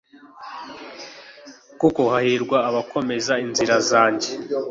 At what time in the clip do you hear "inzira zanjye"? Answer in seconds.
3.45-4.29